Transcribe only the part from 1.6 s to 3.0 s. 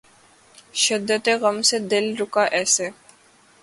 سے دل رکا ایسے